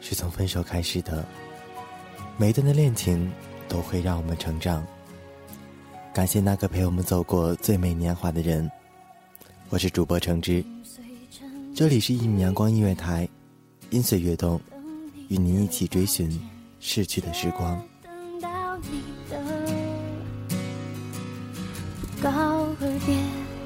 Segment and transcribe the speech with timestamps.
[0.00, 1.24] 是从分手开始的。
[2.36, 3.30] 每一段的恋情
[3.68, 4.84] 都会让我们成长。
[6.12, 8.70] 感谢那个陪我们走过最美年华的人。
[9.68, 10.64] 我是主播橙汁，
[11.74, 13.28] 这里是一米阳光音乐台，
[13.90, 14.60] 音随悦动，
[15.28, 16.28] 与您一起追寻
[16.80, 17.80] 逝去的时光。
[22.20, 22.28] 告
[22.80, 23.14] 而别，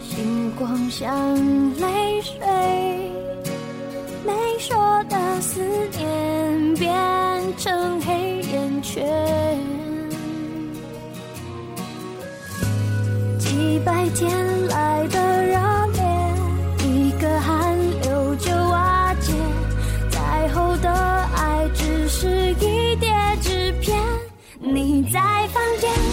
[0.00, 1.36] 星光像
[1.76, 2.38] 泪水，
[4.28, 4.76] 没说
[5.08, 5.62] 的思
[5.96, 6.86] 念变
[7.56, 9.06] 成黑眼圈，
[13.38, 15.58] 几百天来的热
[15.94, 16.02] 烈，
[16.84, 19.32] 一个寒流就瓦解，
[20.10, 23.10] 再后的爱只是一叠
[23.40, 23.98] 纸片，
[24.60, 25.18] 你在
[25.54, 26.07] 房间。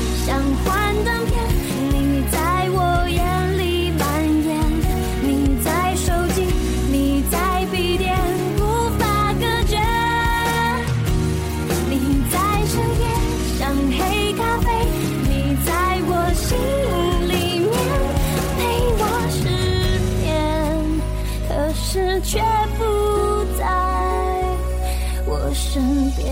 [25.76, 26.26] 身边。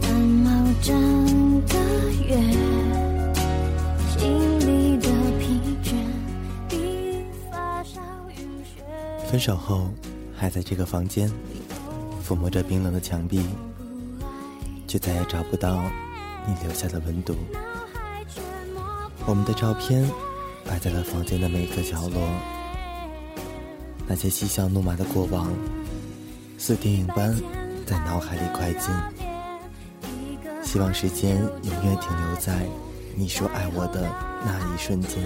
[0.00, 1.76] 感冒整个
[2.26, 2.40] 月，
[4.08, 5.92] 心里的疲倦
[6.70, 8.00] 比发烧
[8.38, 8.82] 晕血。
[9.30, 9.90] 分手后，
[10.34, 11.30] 还在这个房间，
[12.26, 13.42] 抚摸着冰冷的墙壁，
[14.92, 15.90] 却再也找不到
[16.46, 17.34] 你留下的温度。
[19.24, 20.06] 我们的照片
[20.66, 22.20] 摆在了房间的每个角落，
[24.06, 25.50] 那些嬉笑怒骂的过往，
[26.58, 27.34] 似电影般
[27.86, 28.90] 在脑海里快进。
[30.62, 32.66] 希望时间永远停留在
[33.16, 35.22] 你说爱我的那一瞬间。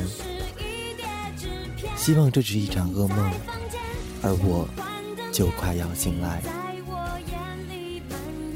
[1.97, 3.33] 希望这只是一场噩梦，
[4.23, 4.69] 而我
[5.33, 6.41] 就快要醒来。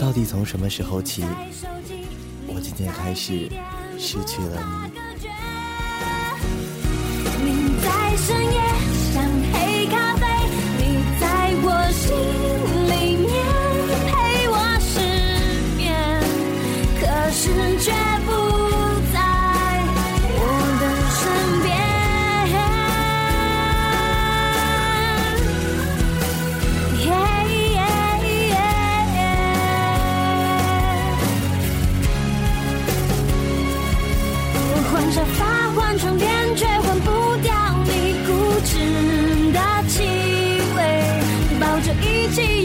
[0.01, 1.23] 到底从什么时候起，
[2.47, 3.51] 我渐渐开始
[3.99, 5.10] 失去了你？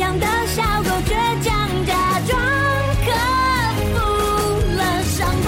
[0.06, 1.52] 一起养的小狗，倔强
[1.86, 1.94] 假
[2.28, 2.38] 装
[3.04, 3.08] 克
[3.92, 3.94] 服
[4.76, 5.48] 了伤悲。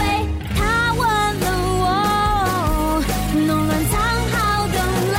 [0.56, 0.60] 它
[0.94, 1.02] 吻
[1.40, 1.46] 了
[1.80, 1.86] 我，
[3.46, 3.94] 弄乱藏
[4.32, 4.36] 好
[4.68, 4.76] 的
[5.14, 5.16] 泪。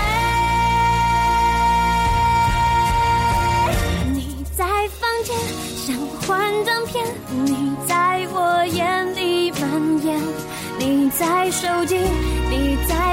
[4.12, 4.18] 你
[4.56, 4.64] 在
[4.98, 5.30] 房间
[5.76, 5.86] 像
[6.26, 6.26] 幻
[6.64, 7.06] 灯片，
[7.44, 7.48] 你
[7.86, 7.92] 在
[8.32, 9.62] 我眼里蔓
[10.04, 10.08] 延。
[10.80, 11.96] 你在手机，
[12.50, 13.07] 你在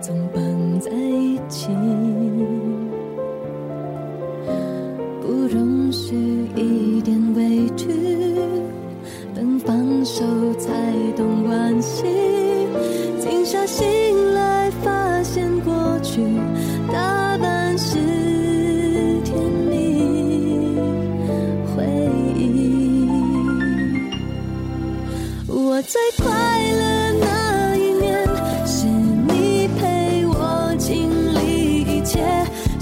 [0.00, 1.68] 总绑在一起，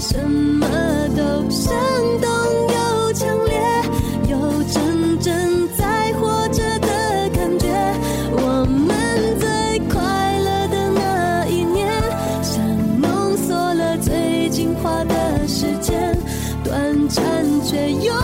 [0.09, 0.65] 什么
[1.17, 1.69] 都生
[2.21, 2.29] 动
[2.69, 3.59] 又强烈
[4.29, 7.67] 有真正在活着的感觉。
[8.31, 11.91] 我们最快乐的那一年
[12.41, 16.17] 像浓缩了最精华的时间
[16.63, 17.23] 短暂
[17.65, 18.15] 却永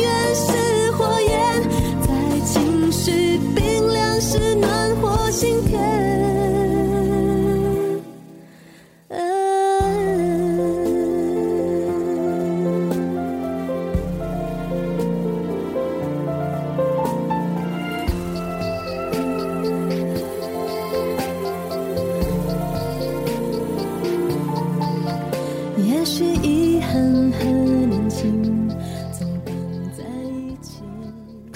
[0.00, 1.62] 远是火焰。
[2.02, 5.71] 在情绪冰凉时暖和心。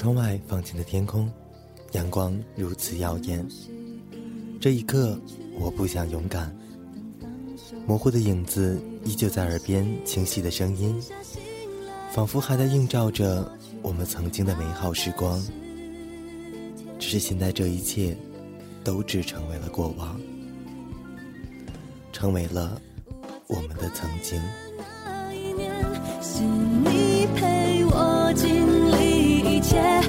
[0.07, 1.29] 窗外放晴的天空，
[1.91, 3.45] 阳光如此耀眼。
[4.61, 5.21] 这一刻，
[5.59, 6.57] 我不想勇敢。
[7.89, 10.97] 模糊的影子依旧在耳边，清晰的声音，
[12.13, 13.51] 仿佛还在映照着
[13.83, 15.45] 我们曾经的美好时光。
[17.01, 18.17] 只是现在，这一切
[18.85, 20.21] 都只成为了过往，
[22.13, 22.81] 成为了
[23.49, 24.41] 我们的曾经。
[29.77, 30.06] yeah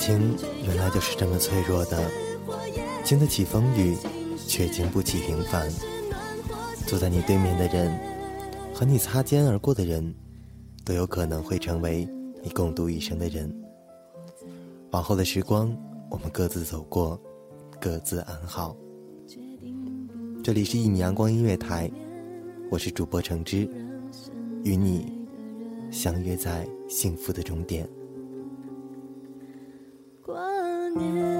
[0.00, 2.10] 情原来就是这么脆弱的，
[3.04, 3.94] 经得起风雨，
[4.46, 5.70] 却经不起平凡。
[6.86, 7.94] 坐在你对面的人，
[8.72, 10.14] 和你擦肩而过的人，
[10.86, 12.08] 都有可能会成为
[12.42, 13.54] 你共度一生的人。
[14.90, 15.76] 往后的时光，
[16.10, 17.20] 我们各自走过，
[17.78, 18.74] 各自安好。
[20.42, 21.90] 这里是一米阳光音乐台，
[22.70, 23.68] 我是主播橙汁，
[24.64, 25.12] 与你
[25.90, 27.86] 相约在幸福的终点。
[30.94, 31.39] 年